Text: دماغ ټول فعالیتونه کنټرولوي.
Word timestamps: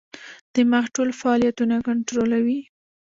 دماغ 0.55 0.85
ټول 0.95 1.09
فعالیتونه 1.21 1.75
کنټرولوي. 1.87 2.59